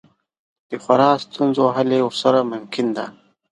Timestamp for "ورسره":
2.05-2.39